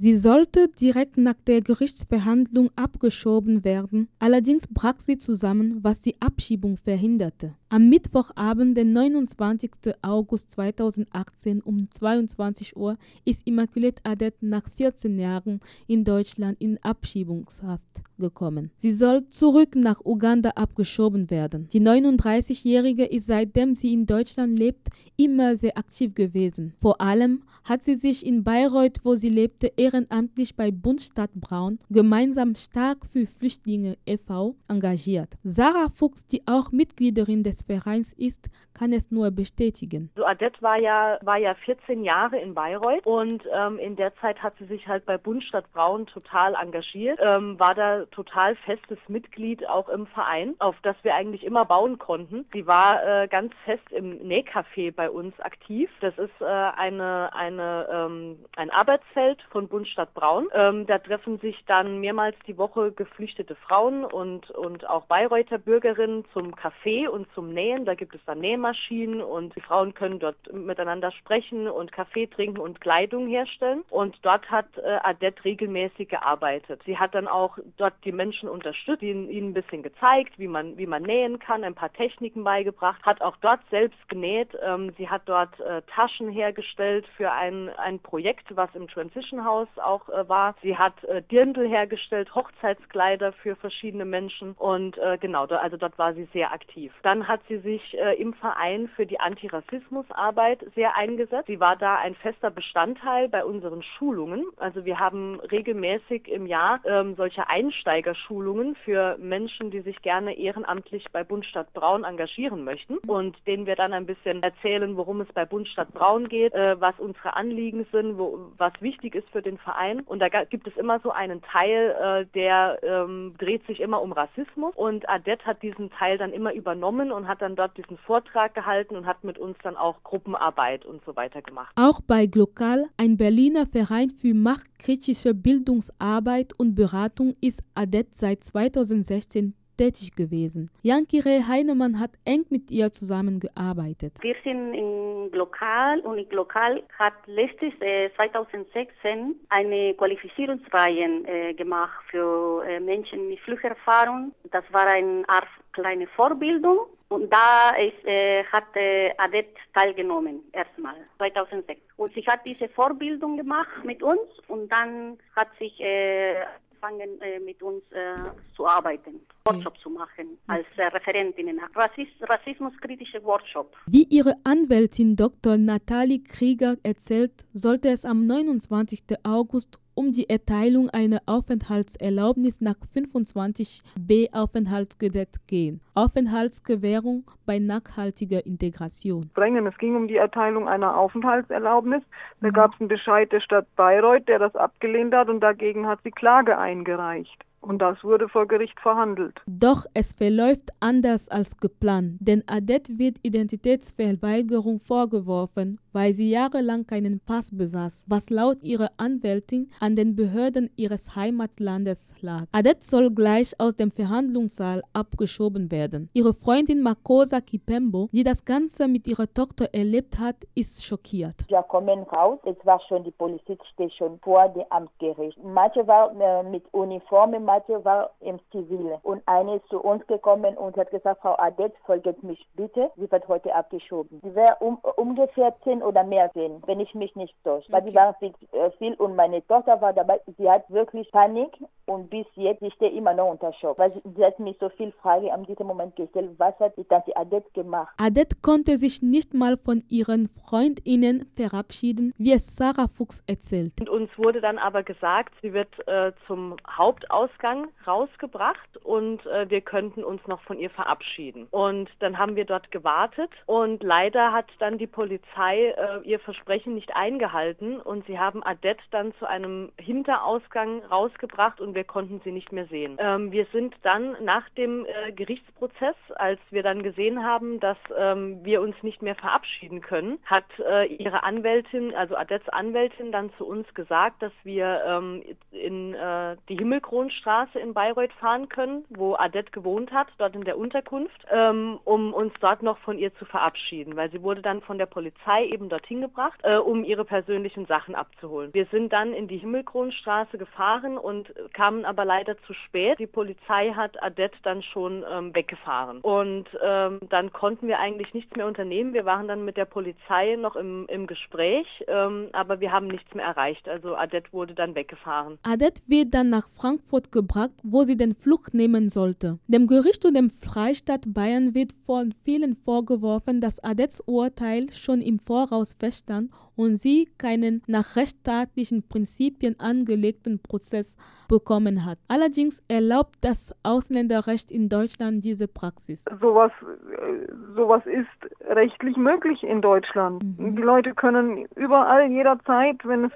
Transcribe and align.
Sie 0.00 0.14
sollte 0.14 0.68
direkt 0.68 1.18
nach 1.18 1.34
der 1.44 1.60
Gerichtsverhandlung 1.60 2.70
abgeschoben 2.76 3.64
werden, 3.64 4.06
allerdings 4.20 4.68
brach 4.68 5.00
sie 5.00 5.18
zusammen, 5.18 5.82
was 5.82 6.00
die 6.00 6.14
Abschiebung 6.20 6.76
verhinderte. 6.76 7.56
Am 7.68 7.88
Mittwochabend, 7.88 8.76
den 8.76 8.92
29. 8.92 9.72
August 10.02 10.52
2018 10.52 11.60
um 11.62 11.90
22 11.90 12.76
Uhr 12.76 12.96
ist 13.24 13.42
Immaculate 13.44 14.00
Adet 14.04 14.40
nach 14.40 14.70
14 14.76 15.18
Jahren 15.18 15.58
in 15.88 16.04
Deutschland 16.04 16.60
in 16.60 16.78
Abschiebungshaft 16.80 17.82
gekommen. 18.18 18.70
Sie 18.78 18.92
soll 18.92 19.28
zurück 19.30 19.74
nach 19.74 20.04
Uganda 20.04 20.50
abgeschoben 20.50 21.30
werden. 21.30 21.68
Die 21.72 21.80
39-Jährige 21.80 23.04
ist 23.04 23.26
seitdem 23.26 23.74
sie 23.74 23.92
in 23.92 24.06
Deutschland 24.06 24.58
lebt 24.58 24.88
immer 25.16 25.56
sehr 25.56 25.76
aktiv 25.76 26.14
gewesen. 26.14 26.74
Vor 26.80 27.00
allem 27.00 27.42
hat 27.64 27.84
sie 27.84 27.96
sich 27.96 28.24
in 28.24 28.44
Bayreuth, 28.44 29.00
wo 29.04 29.14
sie 29.14 29.28
lebte, 29.28 29.72
ehrenamtlich 29.88 30.54
bei 30.56 30.70
Bundstadt 30.70 31.30
Braun 31.34 31.78
gemeinsam 31.88 32.54
stark 32.54 32.98
für 33.10 33.26
Flüchtlinge 33.26 33.96
e.V. 34.06 34.54
engagiert. 34.68 35.30
Sarah 35.44 35.88
Fuchs, 35.94 36.26
die 36.26 36.42
auch 36.46 36.72
Mitgliederin 36.72 37.42
des 37.42 37.62
Vereins 37.62 38.12
ist, 38.12 38.50
kann 38.74 38.92
es 38.92 39.10
nur 39.10 39.30
bestätigen. 39.30 40.10
So 40.16 40.26
Adet 40.26 40.60
war 40.62 40.78
ja, 40.78 41.18
war 41.22 41.38
ja 41.38 41.54
14 41.54 42.04
Jahre 42.04 42.38
in 42.38 42.54
Bayreuth 42.54 43.06
und 43.06 43.42
ähm, 43.52 43.78
in 43.78 43.96
der 43.96 44.14
Zeit 44.16 44.42
hat 44.42 44.54
sie 44.58 44.66
sich 44.66 44.86
halt 44.86 45.06
bei 45.06 45.16
Bundstadt 45.16 45.72
Braun 45.72 46.06
total 46.06 46.54
engagiert, 46.54 47.18
ähm, 47.22 47.58
war 47.58 47.74
da 47.74 48.04
total 48.06 48.56
festes 48.56 48.98
Mitglied 49.08 49.66
auch 49.68 49.88
im 49.88 50.06
Verein, 50.08 50.54
auf 50.58 50.76
das 50.82 50.96
wir 51.02 51.14
eigentlich 51.14 51.44
immer 51.44 51.64
bauen 51.64 51.98
konnten. 51.98 52.44
Sie 52.52 52.66
war 52.66 53.04
äh, 53.04 53.28
ganz 53.28 53.52
fest 53.64 53.90
im 53.90 54.18
Nähcafé 54.18 54.94
bei 54.94 55.10
uns 55.10 55.38
aktiv. 55.40 55.90
Das 56.00 56.16
ist 56.18 56.40
äh, 56.40 56.44
eine, 56.44 57.30
eine, 57.32 57.88
ähm, 57.90 58.38
ein 58.56 58.70
Arbeitsfeld 58.70 59.40
von 59.50 59.68
Bundstadt 59.78 60.12
Braun. 60.12 60.48
Ähm, 60.54 60.88
da 60.88 60.98
treffen 60.98 61.38
sich 61.38 61.64
dann 61.66 62.00
mehrmals 62.00 62.34
die 62.48 62.58
Woche 62.58 62.90
geflüchtete 62.90 63.54
Frauen 63.54 64.04
und, 64.04 64.50
und 64.50 64.84
auch 64.88 65.04
Bayreuther 65.04 65.58
Bürgerinnen 65.58 66.24
zum 66.32 66.56
Kaffee 66.56 67.06
und 67.06 67.32
zum 67.32 67.54
Nähen. 67.54 67.84
Da 67.84 67.94
gibt 67.94 68.12
es 68.16 68.20
dann 68.26 68.40
Nähmaschinen 68.40 69.20
und 69.20 69.54
die 69.54 69.60
Frauen 69.60 69.94
können 69.94 70.18
dort 70.18 70.52
miteinander 70.52 71.12
sprechen 71.12 71.68
und 71.68 71.92
Kaffee 71.92 72.26
trinken 72.26 72.58
und 72.58 72.80
Kleidung 72.80 73.28
herstellen. 73.28 73.84
Und 73.88 74.18
dort 74.22 74.50
hat 74.50 74.66
äh, 74.78 74.98
Adet 75.04 75.44
regelmäßig 75.44 76.08
gearbeitet. 76.08 76.82
Sie 76.84 76.98
hat 76.98 77.14
dann 77.14 77.28
auch 77.28 77.56
dort 77.76 77.94
die 78.04 78.10
Menschen 78.10 78.48
unterstützt, 78.48 79.02
ihnen, 79.02 79.30
ihnen 79.30 79.50
ein 79.50 79.54
bisschen 79.54 79.84
gezeigt, 79.84 80.32
wie 80.38 80.48
man, 80.48 80.76
wie 80.76 80.88
man 80.88 81.04
nähen 81.04 81.38
kann, 81.38 81.62
ein 81.62 81.76
paar 81.76 81.92
Techniken 81.92 82.42
beigebracht, 82.42 83.00
hat 83.04 83.22
auch 83.22 83.36
dort 83.36 83.60
selbst 83.70 84.08
genäht. 84.08 84.58
Ähm, 84.60 84.92
sie 84.98 85.08
hat 85.08 85.22
dort 85.26 85.60
äh, 85.60 85.82
Taschen 85.82 86.30
hergestellt 86.30 87.06
für 87.16 87.30
ein, 87.30 87.68
ein 87.76 88.00
Projekt, 88.00 88.56
was 88.56 88.74
im 88.74 88.88
Transition 88.88 89.44
House 89.44 89.67
auch 89.76 90.08
äh, 90.08 90.28
war. 90.28 90.54
Sie 90.62 90.76
hat 90.76 91.04
äh, 91.04 91.22
Dirndl 91.22 91.68
hergestellt, 91.68 92.34
Hochzeitskleider 92.34 93.32
für 93.32 93.56
verschiedene 93.56 94.04
Menschen 94.04 94.52
und 94.52 94.96
äh, 94.98 95.18
genau, 95.18 95.44
also 95.46 95.76
dort 95.76 95.98
war 95.98 96.14
sie 96.14 96.28
sehr 96.32 96.52
aktiv. 96.52 96.92
Dann 97.02 97.28
hat 97.28 97.40
sie 97.48 97.58
sich 97.58 97.98
äh, 97.98 98.14
im 98.20 98.34
Verein 98.34 98.88
für 98.96 99.06
die 99.06 99.20
Antirassismusarbeit 99.20 100.64
sehr 100.74 100.96
eingesetzt. 100.96 101.46
Sie 101.46 101.60
war 101.60 101.76
da 101.76 101.96
ein 101.96 102.14
fester 102.14 102.50
Bestandteil 102.50 103.28
bei 103.28 103.44
unseren 103.44 103.82
Schulungen. 103.82 104.46
Also 104.56 104.84
wir 104.84 104.98
haben 104.98 105.40
regelmäßig 105.40 106.28
im 106.28 106.46
Jahr 106.46 106.80
ähm, 106.84 107.14
solche 107.16 107.48
Einsteigerschulungen 107.48 108.76
für 108.84 109.16
Menschen, 109.18 109.70
die 109.70 109.80
sich 109.80 110.00
gerne 110.02 110.36
ehrenamtlich 110.36 111.04
bei 111.12 111.24
Bundstadt 111.24 111.72
Braun 111.72 112.04
engagieren 112.04 112.64
möchten 112.64 112.98
und 112.98 113.36
denen 113.46 113.66
wir 113.66 113.76
dann 113.76 113.92
ein 113.92 114.06
bisschen 114.06 114.42
erzählen, 114.42 114.96
worum 114.96 115.20
es 115.20 115.28
bei 115.32 115.44
Bundstadt 115.44 115.92
Braun 115.92 116.28
geht, 116.28 116.54
äh, 116.54 116.80
was 116.80 116.98
unsere 116.98 117.34
Anliegen 117.36 117.86
sind, 117.92 118.18
wo, 118.18 118.52
was 118.56 118.72
wichtig 118.80 119.14
ist 119.14 119.28
für 119.30 119.42
den 119.42 119.57
Verein. 119.58 120.00
Und 120.00 120.20
da 120.20 120.28
gibt 120.28 120.66
es 120.66 120.76
immer 120.76 121.00
so 121.00 121.10
einen 121.10 121.42
Teil, 121.42 121.94
äh, 122.00 122.26
der 122.34 122.78
ähm, 122.82 123.34
dreht 123.38 123.66
sich 123.66 123.80
immer 123.80 124.00
um 124.02 124.12
Rassismus 124.12 124.74
und 124.76 125.08
Adet 125.08 125.44
hat 125.44 125.62
diesen 125.62 125.90
Teil 125.90 126.18
dann 126.18 126.32
immer 126.32 126.52
übernommen 126.52 127.12
und 127.12 127.28
hat 127.28 127.42
dann 127.42 127.56
dort 127.56 127.76
diesen 127.76 127.98
Vortrag 127.98 128.54
gehalten 128.54 128.96
und 128.96 129.06
hat 129.06 129.24
mit 129.24 129.38
uns 129.38 129.56
dann 129.62 129.76
auch 129.76 130.02
Gruppenarbeit 130.02 130.84
und 130.84 131.04
so 131.04 131.16
weiter 131.16 131.42
gemacht. 131.42 131.72
Auch 131.76 132.00
bei 132.00 132.26
Glokal, 132.26 132.86
ein 132.96 133.16
Berliner 133.16 133.66
Verein 133.66 134.10
für 134.10 134.34
machtkritische 134.34 135.34
Bildungsarbeit 135.34 136.52
und 136.56 136.74
Beratung, 136.74 137.34
ist 137.40 137.62
Adet 137.74 138.16
seit 138.16 138.44
2016 138.44 139.54
tätig 139.78 140.14
gewesen. 140.14 140.70
Jankire 140.82 141.46
Heinemann 141.48 141.98
hat 141.98 142.10
eng 142.24 142.44
mit 142.50 142.70
ihr 142.70 142.92
zusammengearbeitet. 142.92 144.12
Wir 144.20 144.36
sind 144.44 144.74
in 144.74 145.30
Lokal 145.32 146.00
und 146.00 146.18
in 146.18 146.28
Lokal 146.30 146.82
hat 146.98 147.14
letztes 147.26 147.72
äh, 147.80 148.10
2016 148.16 149.36
eine 149.48 149.94
Qualifizierungsreihe 149.94 151.06
äh, 151.24 151.54
gemacht 151.54 152.04
für 152.10 152.64
äh, 152.66 152.80
Menschen 152.80 153.28
mit 153.28 153.40
Fluchterfahrung. 153.40 154.32
Das 154.50 154.64
war 154.72 154.86
eine 154.86 155.24
Art 155.28 155.48
kleine 155.72 156.06
Vorbildung 156.08 156.78
und 157.08 157.32
da 157.32 157.70
ist, 157.76 158.04
äh, 158.04 158.44
hat 158.44 158.74
äh, 158.74 159.12
Adet 159.16 159.54
teilgenommen, 159.72 160.42
erstmal, 160.52 160.96
2006. 161.18 161.80
Und 161.96 162.12
sie 162.14 162.24
hat 162.26 162.40
diese 162.46 162.68
Vorbildung 162.68 163.36
gemacht 163.36 163.84
mit 163.84 164.02
uns 164.02 164.28
und 164.48 164.70
dann 164.70 165.18
hat 165.36 165.48
sich 165.58 165.78
äh, 165.80 166.34
angefangen, 166.80 167.20
äh, 167.20 167.38
mit 167.40 167.62
uns 167.62 167.82
äh, 167.92 168.16
zu 168.54 168.66
arbeiten, 168.66 169.20
Workshop 169.54 169.78
zu 169.78 169.90
machen 169.90 170.38
als 170.46 170.66
äh, 170.76 170.84
Referentinnen, 170.84 171.60
Rassist, 171.74 172.12
rassismuskritische 172.20 173.22
Workshop. 173.24 173.74
Wie 173.86 174.04
ihre 174.04 174.34
Anwältin 174.44 175.16
Dr. 175.16 175.56
Nathalie 175.56 176.22
Krieger 176.22 176.76
erzählt, 176.82 177.46
sollte 177.52 177.88
es 177.88 178.04
am 178.04 178.26
29. 178.26 179.04
August 179.24 179.78
um 179.98 180.12
die 180.12 180.30
Erteilung 180.30 180.88
einer 180.90 181.20
Aufenthaltserlaubnis 181.26 182.60
nach 182.60 182.76
25b 182.94 184.32
Aufenthaltsgesetz 184.32 185.34
gehen. 185.48 185.80
Aufenthaltsgewährung 185.96 187.28
bei 187.46 187.58
nachhaltiger 187.58 188.46
Integration. 188.46 189.28
Es 189.34 189.78
ging 189.78 189.96
um 189.96 190.06
die 190.06 190.16
Erteilung 190.16 190.68
einer 190.68 190.96
Aufenthaltserlaubnis. 190.96 192.04
Da 192.40 192.50
gab 192.50 192.74
es 192.74 192.80
einen 192.80 192.88
Bescheid 192.88 193.32
der 193.32 193.40
Stadt 193.40 193.66
Bayreuth, 193.74 194.28
der 194.28 194.38
das 194.38 194.54
abgelehnt 194.54 195.12
hat 195.14 195.28
und 195.28 195.40
dagegen 195.40 195.88
hat 195.88 195.98
sie 196.04 196.12
Klage 196.12 196.56
eingereicht. 196.56 197.44
Und 197.60 197.80
das 197.80 198.02
wurde 198.04 198.28
vor 198.28 198.46
Gericht 198.46 198.78
verhandelt. 198.80 199.40
Doch 199.46 199.84
es 199.92 200.12
verläuft 200.12 200.70
anders 200.80 201.28
als 201.28 201.56
geplant, 201.56 202.16
denn 202.20 202.44
Adet 202.46 202.98
wird 202.98 203.18
Identitätsverweigerung 203.22 204.80
vorgeworfen, 204.80 205.80
weil 205.98 206.14
sie 206.14 206.30
jahrelang 206.30 206.86
keinen 206.86 207.18
Pass 207.18 207.50
besaß, 207.50 208.04
was 208.08 208.30
laut 208.30 208.62
ihrer 208.62 208.90
Anwältin 208.98 209.68
an 209.80 209.96
den 209.96 210.14
Behörden 210.14 210.70
ihres 210.76 211.16
Heimatlandes 211.16 212.14
lag. 212.20 212.44
Adet 212.52 212.84
soll 212.84 213.10
gleich 213.10 213.58
aus 213.58 213.74
dem 213.74 213.90
Verhandlungssaal 213.90 214.84
abgeschoben 214.92 215.72
werden. 215.72 216.08
Ihre 216.12 216.34
Freundin 216.34 216.82
Makosa 216.82 217.40
Kipembo, 217.40 218.08
die 218.12 218.22
das 218.22 218.44
Ganze 218.44 218.86
mit 218.86 219.08
ihrer 219.08 219.26
Tochter 219.34 219.70
erlebt 219.72 220.20
hat, 220.20 220.36
ist 220.54 220.86
schockiert. 220.86 221.34
Wir 221.48 221.64
kommen 221.64 222.04
raus, 222.04 222.38
es 222.44 222.64
war 222.64 222.80
schon 222.86 223.02
die 223.02 223.10
Polizei 223.10 223.58
steht 223.72 223.92
schon 223.94 224.20
vor 224.20 224.48
dem 224.50 224.66
Amtsgericht. 224.70 225.36
Manche 225.42 225.84
waren 225.88 226.20
äh, 226.20 226.44
mit 226.44 226.62
Uniformen, 226.72 227.44
Mathe 227.44 227.84
war 227.84 228.10
im 228.20 228.38
Zivil. 228.52 228.98
Und 229.02 229.20
eine 229.26 229.56
ist 229.56 229.68
zu 229.68 229.80
uns 229.80 230.06
gekommen 230.06 230.56
und 230.56 230.76
hat 230.76 230.92
gesagt, 230.92 231.22
Frau 231.22 231.34
Adet, 231.38 231.72
folgt 231.86 232.22
mich 232.22 232.46
bitte. 232.54 232.92
Sie 232.94 233.10
wird 233.10 233.26
heute 233.26 233.52
abgeschoben. 233.52 234.20
Sie 234.22 234.34
wäre 234.36 234.56
um, 234.60 234.78
ungefähr 234.94 235.52
zehn 235.64 235.82
oder 235.88 236.04
mehr 236.04 236.30
sehen, 236.34 236.62
wenn 236.66 236.80
ich 236.80 236.94
mich 236.94 237.14
nicht 237.16 237.34
täusche. 237.42 237.68
Okay. 237.68 237.72
Weil 237.72 237.82
die 237.82 237.94
waren 237.94 238.14
äh, 238.52 238.70
viel 238.78 238.94
und 238.94 239.16
meine 239.16 239.44
Tochter 239.46 239.80
war 239.80 239.92
dabei. 239.92 240.20
Sie 240.36 240.48
hat 240.48 240.70
wirklich 240.70 241.10
Panik 241.10 241.50
und 241.88 242.10
bis 242.10 242.26
jetzt, 242.34 242.62
ich 242.62 242.74
stehe 242.74 242.90
immer 242.90 243.14
noch 243.14 243.30
unter 243.30 243.52
Schock. 243.54 243.78
Weil 243.78 243.92
sie, 243.92 244.24
hat 244.24 244.38
mich 244.38 244.56
so 244.60 244.68
viel 244.70 244.92
Fragen 245.02 245.30
am 245.30 245.46
diesem 245.46 245.66
Moment 245.66 245.96
gestellt. 245.96 246.30
Was 246.38 246.58
hat 246.60 246.76
die 246.76 246.84
Tante 246.84 247.16
Adet 247.16 247.52
gemacht? 247.54 247.94
Adet 247.98 248.42
konnte 248.42 248.78
sich 248.78 249.02
nicht 249.02 249.34
mal 249.34 249.56
von 249.56 249.82
ihren 249.88 250.28
FreundInnen 250.28 251.30
verabschieden, 251.36 252.12
wie 252.18 252.32
es 252.32 252.56
Sarah 252.56 252.88
Fuchs 252.88 253.22
erzählt. 253.26 253.72
Und 253.80 253.88
uns 253.88 254.10
wurde 254.16 254.40
dann 254.40 254.58
aber 254.58 254.82
gesagt, 254.82 255.34
sie 255.42 255.52
wird 255.52 255.68
äh, 255.88 256.12
zum 256.26 256.56
Hauptausgang 256.68 257.48
Ausgang 257.48 257.68
rausgebracht 257.86 258.76
und 258.84 259.24
äh, 259.26 259.48
wir 259.48 259.60
könnten 259.60 260.04
uns 260.04 260.26
noch 260.26 260.40
von 260.42 260.58
ihr 260.58 260.70
verabschieden. 260.70 261.46
Und 261.50 261.88
dann 262.00 262.18
haben 262.18 262.36
wir 262.36 262.44
dort 262.44 262.70
gewartet 262.70 263.30
und 263.46 263.82
leider 263.82 264.32
hat 264.32 264.46
dann 264.58 264.78
die 264.78 264.86
Polizei 264.86 265.68
äh, 265.68 266.00
ihr 266.04 266.18
Versprechen 266.20 266.74
nicht 266.74 266.94
eingehalten 266.94 267.80
und 267.80 268.06
sie 268.06 268.18
haben 268.18 268.42
Adet 268.42 268.78
dann 268.90 269.14
zu 269.18 269.26
einem 269.26 269.72
Hinterausgang 269.78 270.84
rausgebracht 270.84 271.60
und 271.60 271.74
wir 271.78 271.84
konnten 271.84 272.20
sie 272.24 272.32
nicht 272.32 272.50
mehr 272.50 272.66
sehen. 272.66 272.96
Ähm, 272.98 273.30
wir 273.30 273.46
sind 273.52 273.72
dann 273.84 274.16
nach 274.24 274.48
dem 274.50 274.84
äh, 274.84 275.12
Gerichtsprozess, 275.12 275.94
als 276.16 276.40
wir 276.50 276.64
dann 276.64 276.82
gesehen 276.82 277.22
haben, 277.22 277.60
dass 277.60 277.76
ähm, 277.96 278.44
wir 278.44 278.60
uns 278.62 278.74
nicht 278.82 279.00
mehr 279.00 279.14
verabschieden 279.14 279.80
können, 279.80 280.18
hat 280.24 280.46
äh, 280.58 280.86
ihre 280.86 281.22
Anwältin, 281.22 281.94
also 281.94 282.16
Adets 282.16 282.48
Anwältin, 282.48 283.12
dann 283.12 283.30
zu 283.38 283.46
uns 283.46 283.72
gesagt, 283.74 284.22
dass 284.22 284.32
wir 284.42 284.82
ähm, 284.88 285.22
in 285.52 285.94
äh, 285.94 286.34
die 286.48 286.56
Himmelkronstraße 286.56 287.60
in 287.60 287.74
Bayreuth 287.74 288.12
fahren 288.14 288.48
können, 288.48 288.84
wo 288.88 289.14
Adet 289.14 289.52
gewohnt 289.52 289.92
hat, 289.92 290.08
dort 290.18 290.34
in 290.34 290.42
der 290.42 290.58
Unterkunft, 290.58 291.26
ähm, 291.30 291.78
um 291.84 292.12
uns 292.12 292.32
dort 292.40 292.64
noch 292.64 292.78
von 292.78 292.98
ihr 292.98 293.14
zu 293.14 293.24
verabschieden, 293.24 293.94
weil 293.94 294.10
sie 294.10 294.22
wurde 294.24 294.42
dann 294.42 294.62
von 294.62 294.78
der 294.78 294.86
Polizei 294.86 295.46
eben 295.46 295.68
dorthin 295.68 296.00
gebracht, 296.00 296.40
äh, 296.42 296.56
um 296.56 296.82
ihre 296.82 297.04
persönlichen 297.04 297.66
Sachen 297.66 297.94
abzuholen. 297.94 298.52
Wir 298.52 298.66
sind 298.66 298.92
dann 298.92 299.12
in 299.12 299.28
die 299.28 299.38
Himmelkronstraße 299.38 300.38
gefahren 300.38 300.98
und 300.98 301.32
kamen 301.52 301.67
aber 301.84 302.04
leider 302.04 302.36
zu 302.46 302.54
spät. 302.54 302.98
Die 302.98 303.06
Polizei 303.06 303.70
hat 303.70 304.02
Adet 304.02 304.32
dann 304.42 304.62
schon 304.62 305.04
ähm, 305.10 305.34
weggefahren. 305.34 306.00
Und 306.00 306.46
ähm, 306.62 307.00
dann 307.08 307.32
konnten 307.32 307.68
wir 307.68 307.78
eigentlich 307.78 308.14
nichts 308.14 308.34
mehr 308.36 308.46
unternehmen. 308.46 308.92
Wir 308.94 309.04
waren 309.04 309.28
dann 309.28 309.44
mit 309.44 309.56
der 309.56 309.64
Polizei 309.64 310.36
noch 310.36 310.56
im, 310.56 310.86
im 310.88 311.06
Gespräch, 311.06 311.66
ähm, 311.88 312.28
aber 312.32 312.60
wir 312.60 312.72
haben 312.72 312.88
nichts 312.88 313.14
mehr 313.14 313.26
erreicht. 313.26 313.68
Also 313.68 313.96
Adet 313.96 314.32
wurde 314.32 314.54
dann 314.54 314.74
weggefahren. 314.74 315.38
Adet 315.42 315.82
wird 315.86 316.14
dann 316.14 316.30
nach 316.30 316.48
Frankfurt 316.50 317.12
gebracht, 317.12 317.52
wo 317.62 317.84
sie 317.84 317.96
den 317.96 318.14
Flucht 318.14 318.54
nehmen 318.54 318.88
sollte. 318.88 319.38
Dem 319.46 319.66
Gericht 319.66 320.04
und 320.04 320.14
dem 320.14 320.30
Freistaat 320.30 321.12
Bayern 321.14 321.54
wird 321.54 321.72
von 321.86 322.14
vielen 322.24 322.56
vorgeworfen, 322.56 323.40
dass 323.40 323.62
Adets 323.62 324.00
Urteil 324.06 324.72
schon 324.72 325.00
im 325.00 325.18
Voraus 325.18 325.74
feststand 325.78 326.30
und 326.58 326.76
sie 326.76 327.08
keinen 327.18 327.62
nach 327.66 327.96
rechtsstaatlichen 327.96 328.82
Prinzipien 328.82 329.58
angelegten 329.60 330.40
Prozess 330.40 330.96
bekommen 331.28 331.57
hat. 331.84 331.98
Allerdings 332.08 332.62
erlaubt 332.68 333.16
das 333.20 333.54
Ausländerrecht 333.62 334.50
in 334.50 334.68
Deutschland 334.68 335.24
diese 335.24 335.48
Praxis. 335.48 336.04
Sowas, 336.20 336.52
äh, 336.62 337.32
sowas 337.54 337.82
ist 337.86 338.46
rechtlich 338.48 338.96
möglich 338.96 339.42
in 339.42 339.60
Deutschland. 339.60 340.22
Mhm. 340.22 340.56
Die 340.56 340.62
Leute 340.62 340.94
können 340.94 341.46
überall, 341.56 342.10
jederzeit, 342.10 342.76
wenn 342.84 343.04
es 343.04 343.12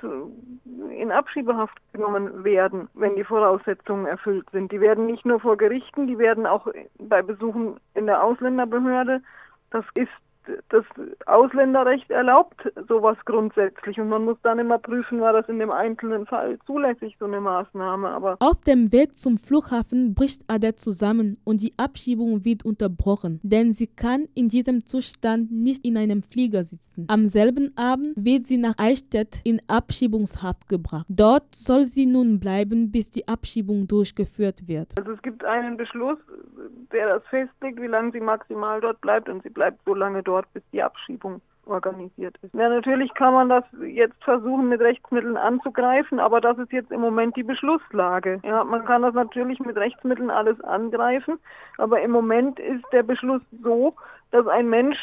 in 0.98 1.10
Abschiebehaft 1.10 1.76
genommen 1.92 2.44
werden, 2.44 2.88
wenn 2.94 3.16
die 3.16 3.24
Voraussetzungen 3.24 4.06
erfüllt 4.06 4.48
sind. 4.52 4.72
Die 4.72 4.80
werden 4.80 5.06
nicht 5.06 5.24
nur 5.24 5.40
vor 5.40 5.56
Gerichten, 5.56 6.06
die 6.06 6.18
werden 6.18 6.46
auch 6.46 6.66
bei 6.98 7.22
Besuchen 7.22 7.76
in 7.94 8.06
der 8.06 8.22
Ausländerbehörde. 8.22 9.22
Das 9.70 9.84
ist 9.94 10.10
das 10.68 10.84
Ausländerrecht 11.26 12.10
erlaubt 12.10 12.70
sowas 12.88 13.16
grundsätzlich 13.24 13.98
und 14.00 14.08
man 14.08 14.24
muss 14.24 14.36
dann 14.42 14.58
immer 14.58 14.78
prüfen, 14.78 15.20
war 15.20 15.32
das 15.32 15.48
in 15.48 15.58
dem 15.58 15.70
einzelnen 15.70 16.26
Fall 16.26 16.58
zulässig, 16.66 17.16
so 17.18 17.26
eine 17.26 17.40
Maßnahme. 17.40 18.08
Aber 18.08 18.36
Auf 18.40 18.60
dem 18.62 18.92
Weg 18.92 19.16
zum 19.16 19.38
Flughafen 19.38 20.14
bricht 20.14 20.42
Adet 20.48 20.80
zusammen 20.80 21.38
und 21.44 21.62
die 21.62 21.74
Abschiebung 21.76 22.44
wird 22.44 22.64
unterbrochen, 22.64 23.40
denn 23.42 23.72
sie 23.72 23.86
kann 23.86 24.28
in 24.34 24.48
diesem 24.48 24.86
Zustand 24.86 25.52
nicht 25.52 25.84
in 25.84 25.96
einem 25.96 26.22
Flieger 26.22 26.64
sitzen. 26.64 27.06
Am 27.08 27.28
selben 27.28 27.76
Abend 27.76 28.12
wird 28.16 28.46
sie 28.46 28.56
nach 28.58 28.74
Eichstätt 28.78 29.40
in 29.44 29.60
Abschiebungshaft 29.68 30.68
gebracht. 30.68 31.06
Dort 31.08 31.54
soll 31.54 31.84
sie 31.84 32.06
nun 32.06 32.40
bleiben, 32.40 32.90
bis 32.90 33.10
die 33.10 33.28
Abschiebung 33.28 33.86
durchgeführt 33.86 34.68
wird. 34.68 34.88
Also 34.98 35.12
es 35.12 35.22
gibt 35.22 35.44
einen 35.44 35.76
Beschluss, 35.76 36.18
der 36.92 37.08
das 37.08 37.26
festlegt, 37.26 37.80
wie 37.80 37.86
lange 37.86 38.12
sie 38.12 38.20
maximal 38.20 38.80
dort 38.80 39.00
bleibt 39.00 39.28
und 39.28 39.42
sie 39.42 39.50
bleibt 39.50 39.80
so 39.84 39.94
lange 39.94 40.22
dort 40.22 40.52
bis 40.52 40.62
die 40.72 40.82
Abschiebung 40.82 41.40
organisiert 41.66 42.36
ist. 42.42 42.54
Ja, 42.54 42.68
natürlich 42.68 43.14
kann 43.14 43.34
man 43.34 43.48
das 43.48 43.64
jetzt 43.82 44.22
versuchen, 44.24 44.68
mit 44.68 44.80
Rechtsmitteln 44.80 45.36
anzugreifen, 45.36 46.18
aber 46.18 46.40
das 46.40 46.58
ist 46.58 46.72
jetzt 46.72 46.90
im 46.90 47.00
Moment 47.00 47.36
die 47.36 47.42
Beschlusslage. 47.42 48.40
Ja, 48.44 48.64
man 48.64 48.84
kann 48.84 49.02
das 49.02 49.14
natürlich 49.14 49.60
mit 49.60 49.76
Rechtsmitteln 49.76 50.30
alles 50.30 50.60
angreifen, 50.62 51.38
aber 51.78 52.00
im 52.00 52.10
Moment 52.10 52.58
ist 52.58 52.84
der 52.92 53.02
Beschluss 53.02 53.42
so, 53.62 53.94
dass 54.32 54.46
ein 54.46 54.68
Mensch 54.70 54.98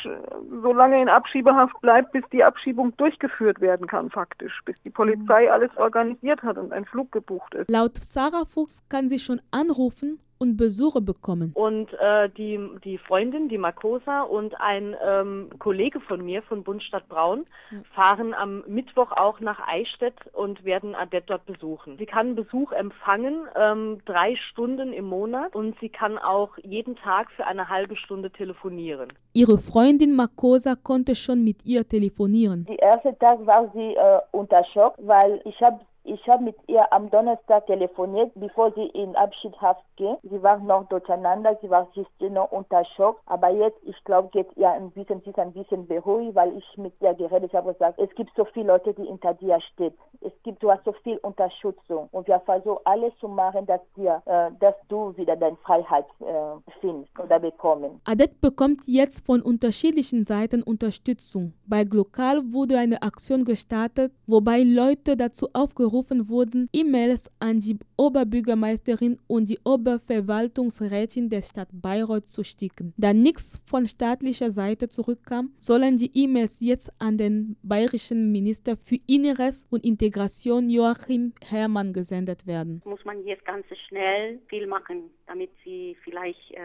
so 0.62 0.74
lange 0.74 1.02
in 1.02 1.08
Abschiebehaft 1.08 1.80
bleibt, 1.82 2.12
bis 2.12 2.24
die 2.32 2.44
Abschiebung 2.44 2.98
durchgeführt 2.98 3.62
werden 3.62 3.88
kann, 3.88 4.10
faktisch, 4.10 4.60
bis 4.66 4.82
die 4.82 4.90
Polizei 4.90 5.52
alles 5.52 5.70
organisiert 5.78 6.42
hat 6.42 6.58
und 6.58 6.74
ein 6.74 6.86
Flug 6.86 7.12
gebucht 7.12 7.54
ist. 7.54 7.70
Laut 7.70 7.98
Sarah 7.98 8.46
Fuchs 8.46 8.84
kann 8.90 9.08
sie 9.08 9.20
schon 9.20 9.40
anrufen 9.52 10.20
und 10.40 10.56
Besuche 10.56 11.02
bekommen. 11.02 11.52
Und 11.54 11.94
äh, 12.00 12.30
die, 12.30 12.60
die 12.84 12.98
Freundin, 12.98 13.50
die 13.50 13.58
Makosa 13.58 14.22
und 14.22 14.60
ein 14.60 14.96
ähm, 15.06 15.50
Kollege 15.60 16.00
von 16.00 16.24
mir 16.24 16.42
von 16.42 16.64
Bundstadt 16.64 17.08
Braun 17.10 17.46
ja. 17.72 17.78
fahren 17.94 18.34
am 18.34 18.64
Mittwoch 18.66 19.12
auch 19.12 19.42
nach 19.42 19.60
Eichstätt 19.68 20.16
und 20.34 20.64
werden 20.64 20.96
Adet 20.96 21.26
dort 21.30 21.46
besuchen. 21.46 21.98
Sie 21.98 22.06
kann 22.06 22.36
Besuch 22.36 22.72
empfangen, 22.72 23.48
ähm, 23.56 24.00
drei 24.06 24.38
Stunden 24.38 24.94
im 24.94 25.06
Monat 25.06 25.56
und 25.56 25.78
sie 25.82 25.90
kann 25.90 26.18
auch 26.18 26.58
jeden 26.64 26.96
Tag 26.96 27.30
für 27.32 27.46
eine 27.46 27.68
halbe 27.68 27.98
Stunde 27.98 28.32
telefonieren. 28.32 29.12
Ihre 29.34 29.58
Freundin 29.58 30.16
Makosa 30.16 30.76
konnte 30.76 31.16
schon 31.16 31.44
mit 31.44 31.66
ihr 31.66 31.88
telefonieren. 31.88 32.66
Die 32.70 32.78
erste 32.78 33.18
Tag 33.20 33.46
war 33.46 33.70
sie 33.74 33.96
äh, 33.96 34.20
unter 34.32 34.64
Schock, 34.74 34.96
weil 35.00 35.42
ich 35.44 35.62
habe 35.62 35.80
ich 36.04 36.28
habe 36.28 36.44
mit 36.44 36.56
ihr 36.68 36.92
am 36.94 37.10
Donnerstag 37.10 37.68
telefoniert, 37.68 38.32
bevor 38.36 38.72
sie 38.74 38.88
in 38.88 39.16
Abschiedshaft 39.16 39.84
ging. 39.96 40.16
Sie 40.24 40.42
war 40.42 40.58
noch 40.60 40.88
durcheinander, 40.88 41.58
sie 41.62 41.70
war 41.70 41.88
noch 42.20 42.52
unter 42.52 42.84
Schock. 42.96 43.20
Aber 43.26 43.50
jetzt, 43.50 43.78
ich 43.84 44.02
glaube, 44.06 44.30
geht 44.30 44.48
ihr 44.56 44.70
ein 44.70 44.92
bisschen, 44.92 45.22
sie 45.24 45.32
ist 45.32 45.40
ein 45.40 45.54
bisschen 45.54 45.88
beruhigt, 45.88 46.36
weil 46.36 46.58
ich 46.58 46.78
mit 46.78 46.94
ihr 47.02 47.14
geredet 47.14 47.54
habe 47.54 47.70
und 47.70 47.74
gesagt, 47.74 48.00
es 48.00 48.14
gibt 48.16 48.32
so 48.36 48.46
viele 48.46 48.68
Leute, 48.68 48.94
die 48.94 49.06
hinter 49.06 49.34
dir 49.36 49.60
stehen. 49.74 49.94
Es 50.22 50.32
gibt, 50.44 50.62
so 50.62 50.94
viel 51.04 51.18
Unterstützung. 51.18 52.08
Und 52.12 52.28
wir 52.28 52.40
versuchen 52.42 52.80
alles 52.86 53.14
zu 53.20 53.28
machen, 53.28 53.66
dass 53.66 53.82
wir, 53.96 54.22
äh, 54.26 54.52
dass 54.60 54.76
du 54.88 55.16
wieder 55.18 55.36
deine 55.36 55.58
Freiheit 55.58 56.06
äh, 56.20 56.72
findest 56.80 57.18
oder 57.20 57.40
bekommen. 57.40 58.02
Adet 58.06 58.42
bekommt 58.42 58.82
jetzt 58.86 59.26
von 59.26 59.42
unterschiedlichen 59.42 60.26
Seiten 60.26 60.64
Unterstützung. 60.64 61.54
Bei 61.66 61.84
Glokal 61.84 62.42
wurde 62.52 62.78
eine 62.78 63.02
Aktion 63.02 63.46
gestartet, 63.46 64.12
wobei 64.28 64.64
Leute 64.64 65.16
dazu 65.16 65.48
aufgerufen 65.54 65.89
wurden, 65.92 66.70
E-Mails 66.74 67.32
an 67.40 67.60
die 67.60 67.78
Oberbürgermeisterin 67.98 69.20
und 69.28 69.50
die 69.50 69.60
Oberverwaltungsrätin 69.64 71.30
der 71.30 71.42
Stadt 71.42 71.70
Bayreuth 71.72 72.26
zu 72.26 72.44
schicken. 72.44 72.94
Da 72.98 73.14
nichts 73.14 73.62
von 73.66 73.88
staatlicher 73.88 74.52
Seite 74.52 74.90
zurückkam, 74.90 75.54
sollen 75.60 75.98
die 75.98 76.12
E-Mails 76.14 76.60
jetzt 76.60 76.92
an 77.00 77.18
den 77.18 77.58
bayerischen 77.64 78.32
Minister 78.32 78.78
für 78.78 78.98
Inneres 79.08 79.66
und 79.70 79.84
Integration 79.86 80.70
Joachim 80.70 81.34
Herrmann 81.44 81.94
gesendet 81.94 82.48
werden. 82.48 82.82
Muss 82.86 83.04
man 83.06 83.26
jetzt 83.26 83.46
ganz 83.46 83.66
schnell 83.88 84.40
viel 84.48 84.68
machen, 84.68 85.10
damit 85.28 85.52
sie 85.64 85.98
vielleicht 86.04 86.52
äh, 86.52 86.60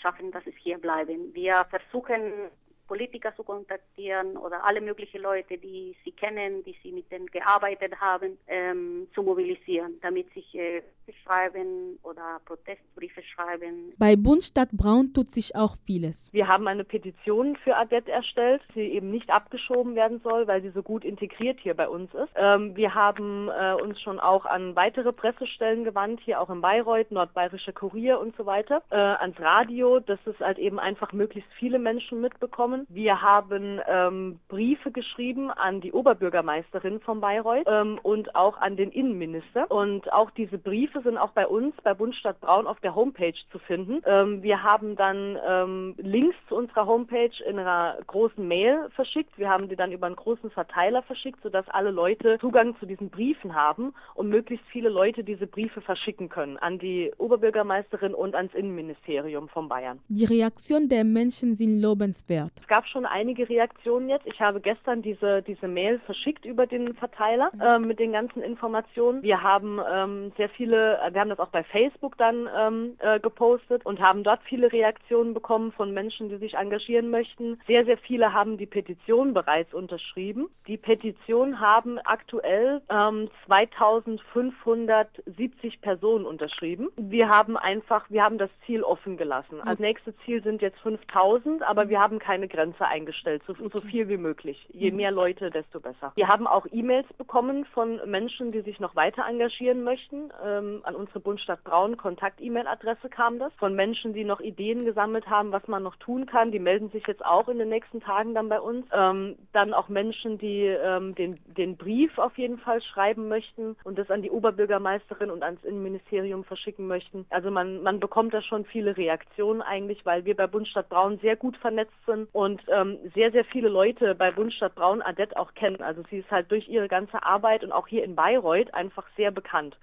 schaffen, 0.00 0.30
dass 0.32 0.46
es 0.46 0.54
hier 0.62 0.78
bleiben. 0.78 1.34
Wir 1.34 1.64
versuchen 1.70 2.50
Politiker 2.86 3.34
zu 3.36 3.42
kontaktieren 3.42 4.36
oder 4.36 4.64
alle 4.64 4.80
möglichen 4.80 5.22
Leute, 5.22 5.58
die 5.58 5.94
sie 6.04 6.12
kennen, 6.12 6.64
die 6.64 6.76
sie 6.82 6.92
mit 6.92 7.10
denen 7.10 7.26
gearbeitet 7.26 8.00
haben, 8.00 8.38
ähm, 8.46 9.08
zu 9.14 9.22
mobilisieren, 9.22 9.94
damit 10.02 10.32
sich 10.32 10.54
äh, 10.54 10.82
schreiben 11.24 11.98
oder 12.02 12.40
Protestbriefe 12.44 13.22
schreiben. 13.22 13.92
Bei 13.98 14.16
Bund 14.16 14.44
Stadt 14.44 14.70
Braun 14.72 15.12
tut 15.12 15.28
sich 15.28 15.54
auch 15.54 15.76
vieles. 15.84 16.32
Wir 16.32 16.48
haben 16.48 16.66
eine 16.68 16.84
Petition 16.84 17.56
für 17.56 17.76
Adet 17.76 18.08
erstellt, 18.08 18.62
die 18.74 18.80
eben 18.80 19.10
nicht 19.10 19.30
abgeschoben 19.30 19.94
werden 19.94 20.20
soll, 20.22 20.46
weil 20.46 20.62
sie 20.62 20.70
so 20.70 20.82
gut 20.82 21.04
integriert 21.04 21.58
hier 21.60 21.74
bei 21.74 21.88
uns 21.88 22.12
ist. 22.14 22.32
Ähm, 22.36 22.76
wir 22.76 22.94
haben 22.94 23.48
äh, 23.48 23.74
uns 23.74 24.00
schon 24.00 24.20
auch 24.20 24.46
an 24.46 24.76
weitere 24.76 25.12
Pressestellen 25.12 25.84
gewandt, 25.84 26.20
hier 26.24 26.40
auch 26.40 26.50
in 26.50 26.60
Bayreuth, 26.60 27.10
Nordbayerische 27.10 27.72
Kurier 27.72 28.20
und 28.20 28.36
so 28.36 28.46
weiter, 28.46 28.82
äh, 28.90 28.96
ans 28.96 29.38
Radio, 29.40 30.00
dass 30.00 30.18
es 30.26 30.38
halt 30.40 30.58
eben 30.58 30.78
einfach 30.78 31.12
möglichst 31.12 31.52
viele 31.58 31.78
Menschen 31.78 32.20
mitbekommen. 32.20 32.75
Wir 32.88 33.22
haben 33.22 33.80
ähm, 33.88 34.40
Briefe 34.48 34.90
geschrieben 34.90 35.50
an 35.50 35.80
die 35.80 35.92
Oberbürgermeisterin 35.92 37.00
von 37.00 37.20
Bayreuth 37.20 37.66
ähm, 37.66 37.98
und 38.02 38.34
auch 38.34 38.58
an 38.58 38.76
den 38.76 38.90
Innenminister. 38.90 39.70
Und 39.70 40.12
auch 40.12 40.30
diese 40.32 40.58
Briefe 40.58 41.00
sind 41.02 41.16
auch 41.16 41.30
bei 41.30 41.46
uns, 41.46 41.74
bei 41.82 41.94
Bundstadt 41.94 42.40
Braun, 42.40 42.66
auf 42.66 42.80
der 42.80 42.94
Homepage 42.94 43.34
zu 43.50 43.58
finden. 43.58 44.02
Ähm, 44.04 44.42
wir 44.42 44.62
haben 44.62 44.96
dann 44.96 45.38
ähm, 45.46 45.94
Links 45.98 46.36
zu 46.48 46.56
unserer 46.56 46.86
Homepage 46.86 47.30
in 47.46 47.58
einer 47.58 47.98
großen 48.06 48.46
Mail 48.46 48.88
verschickt. 48.94 49.36
Wir 49.38 49.48
haben 49.48 49.68
die 49.68 49.76
dann 49.76 49.92
über 49.92 50.06
einen 50.06 50.16
großen 50.16 50.50
Verteiler 50.50 51.02
verschickt, 51.02 51.40
sodass 51.42 51.68
alle 51.68 51.90
Leute 51.90 52.38
Zugang 52.40 52.76
zu 52.78 52.86
diesen 52.86 53.10
Briefen 53.10 53.54
haben 53.54 53.94
und 54.14 54.28
möglichst 54.28 54.66
viele 54.68 54.88
Leute 54.88 55.24
diese 55.24 55.46
Briefe 55.46 55.80
verschicken 55.80 56.28
können 56.28 56.56
an 56.58 56.78
die 56.78 57.12
Oberbürgermeisterin 57.18 58.14
und 58.14 58.34
ans 58.34 58.54
Innenministerium 58.54 59.48
von 59.48 59.68
Bayern. 59.68 60.00
Die 60.08 60.24
Reaktion 60.24 60.88
der 60.88 61.04
Menschen 61.04 61.54
sind 61.54 61.80
lobenswert. 61.80 62.52
Es 62.66 62.68
gab 62.68 62.88
schon 62.88 63.06
einige 63.06 63.48
Reaktionen 63.48 64.08
jetzt. 64.08 64.26
Ich 64.26 64.40
habe 64.40 64.60
gestern 64.60 65.00
diese, 65.00 65.40
diese 65.40 65.68
Mail 65.68 66.00
verschickt 66.00 66.44
über 66.44 66.66
den 66.66 66.94
Verteiler 66.94 67.52
mhm. 67.54 67.60
äh, 67.60 67.78
mit 67.78 68.00
den 68.00 68.10
ganzen 68.10 68.42
Informationen. 68.42 69.22
Wir 69.22 69.40
haben 69.40 69.78
ähm, 69.88 70.32
sehr 70.36 70.48
viele, 70.48 70.98
wir 71.12 71.20
haben 71.20 71.28
das 71.28 71.38
auch 71.38 71.50
bei 71.50 71.62
Facebook 71.62 72.18
dann 72.18 72.48
ähm, 72.58 72.96
äh, 72.98 73.20
gepostet 73.20 73.86
und 73.86 74.00
haben 74.00 74.24
dort 74.24 74.40
viele 74.42 74.72
Reaktionen 74.72 75.32
bekommen 75.32 75.70
von 75.70 75.94
Menschen, 75.94 76.28
die 76.28 76.38
sich 76.38 76.54
engagieren 76.54 77.08
möchten. 77.08 77.60
Sehr, 77.68 77.84
sehr 77.84 77.98
viele 77.98 78.32
haben 78.32 78.58
die 78.58 78.66
Petition 78.66 79.32
bereits 79.32 79.72
unterschrieben. 79.72 80.48
Die 80.66 80.76
Petition 80.76 81.60
haben 81.60 82.00
aktuell 82.00 82.82
ähm, 82.90 83.30
2570 83.46 85.80
Personen 85.82 86.26
unterschrieben. 86.26 86.88
Wir 86.96 87.28
haben 87.28 87.56
einfach, 87.56 88.10
wir 88.10 88.24
haben 88.24 88.38
das 88.38 88.50
Ziel 88.66 88.82
offen 88.82 89.16
gelassen. 89.16 89.60
Als 89.60 89.78
nächstes 89.78 90.16
Ziel 90.24 90.42
sind 90.42 90.62
jetzt 90.62 90.80
5000, 90.80 91.62
aber 91.62 91.88
wir 91.88 92.00
haben 92.00 92.18
keine 92.18 92.48
Grenze 92.56 92.86
eingestellt, 92.86 93.42
so, 93.46 93.54
so 93.54 93.80
viel 93.80 94.08
wie 94.08 94.16
möglich. 94.16 94.66
Je 94.72 94.90
mhm. 94.90 94.96
mehr 94.96 95.10
Leute, 95.10 95.50
desto 95.50 95.78
besser. 95.78 96.12
Wir 96.16 96.28
haben 96.28 96.46
auch 96.46 96.66
E-Mails 96.72 97.06
bekommen 97.18 97.66
von 97.66 98.00
Menschen, 98.06 98.50
die 98.50 98.62
sich 98.62 98.80
noch 98.80 98.96
weiter 98.96 99.24
engagieren 99.28 99.84
möchten. 99.84 100.30
Ähm, 100.44 100.80
an 100.84 100.94
unsere 100.94 101.20
Bundstadt 101.20 101.62
Braun 101.64 101.96
Kontakt-E-Mail-Adresse 101.96 103.10
kam 103.10 103.38
das. 103.38 103.52
Von 103.58 103.74
Menschen, 103.74 104.14
die 104.14 104.24
noch 104.24 104.40
Ideen 104.40 104.84
gesammelt 104.84 105.28
haben, 105.28 105.52
was 105.52 105.68
man 105.68 105.82
noch 105.82 105.96
tun 105.96 106.24
kann. 106.26 106.50
Die 106.50 106.58
melden 106.58 106.90
sich 106.90 107.06
jetzt 107.06 107.24
auch 107.24 107.48
in 107.48 107.58
den 107.58 107.68
nächsten 107.68 108.00
Tagen 108.00 108.34
dann 108.34 108.48
bei 108.48 108.60
uns. 108.60 108.86
Ähm, 108.92 109.36
dann 109.52 109.74
auch 109.74 109.88
Menschen, 109.88 110.38
die 110.38 110.64
ähm, 110.64 111.14
den, 111.14 111.38
den 111.46 111.76
Brief 111.76 112.18
auf 112.18 112.38
jeden 112.38 112.58
Fall 112.58 112.80
schreiben 112.82 113.28
möchten 113.28 113.76
und 113.84 113.98
das 113.98 114.10
an 114.10 114.22
die 114.22 114.30
Oberbürgermeisterin 114.30 115.30
und 115.30 115.42
ans 115.42 115.62
Innenministerium 115.64 116.44
verschicken 116.44 116.86
möchten. 116.86 117.26
Also 117.30 117.50
man, 117.50 117.82
man 117.82 118.00
bekommt 118.00 118.32
da 118.32 118.40
schon 118.40 118.64
viele 118.64 118.96
Reaktionen 118.96 119.60
eigentlich, 119.60 120.06
weil 120.06 120.24
wir 120.24 120.36
bei 120.36 120.46
Bundstadt 120.46 120.88
Braun 120.88 121.18
sehr 121.18 121.36
gut 121.36 121.56
vernetzt 121.58 121.92
sind 122.06 122.28
und 122.32 122.45
ähm, 122.68 122.98
sehr, 123.14 123.32
sehr 123.32 123.44
viele 123.44 123.68
Leute 123.68 124.14
bei 124.14 124.30
Bundstadt 124.30 124.74
Braun 124.74 125.02
Adet 125.02 125.36
auch 125.36 125.54
kennen. 125.54 125.82
Also 125.82 126.02
sie 126.10 126.18
ist 126.18 126.30
halt 126.30 126.50
durch 126.50 126.68
ihre 126.68 126.88
ganze 126.88 127.22
Arbeit 127.22 127.64
und 127.64 127.72
auch 127.72 127.86
hier 127.86 128.04
in 128.04 128.14
Bayreuth 128.14 128.72
einfach 128.74 129.06
sehr 129.16 129.30
bekannt. 129.30 129.76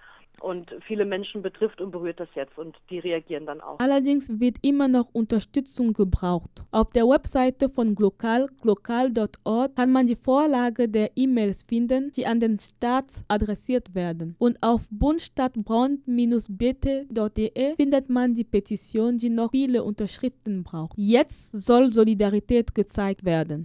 Und 0.44 0.76
viele 0.86 1.06
Menschen 1.06 1.42
betrifft 1.42 1.80
und 1.80 1.92
berührt 1.92 2.20
das 2.20 2.28
jetzt 2.36 2.58
und 2.58 2.76
die 2.90 3.00
reagieren 3.00 3.46
dann 3.46 3.62
auch. 3.62 3.80
Allerdings 3.80 4.42
wird 4.42 4.58
immer 4.62 4.90
noch 4.90 5.08
Unterstützung 5.14 5.94
gebraucht. 5.94 6.66
Auf 6.72 6.90
der 6.90 7.06
Webseite 7.06 7.70
von 7.70 7.96
Glokal, 7.96 8.50
glokal.org, 8.62 9.74
kann 9.74 9.94
man 9.94 10.06
die 10.06 10.18
Vorlage 10.18 10.90
der 10.90 11.12
E-Mails 11.16 11.64
finden, 11.64 12.12
die 12.12 12.26
an 12.26 12.42
den 12.42 12.60
Staat 12.60 13.06
adressiert 13.30 13.96
werden. 13.96 14.36
Und 14.38 14.62
auf 14.62 14.82
bundstadtbraun-bt.de 14.90 17.76
findet 17.78 18.10
man 18.10 18.36
die 18.36 18.44
Petition, 18.44 19.18
die 19.18 19.30
noch 19.30 19.52
viele 19.52 19.86
Unterschriften 19.86 20.66
braucht. 20.66 20.98
Jetzt 20.98 21.54
soll 21.54 21.94
Solidarität 21.94 22.76
gezeigt 22.76 23.24
werden. 23.24 23.62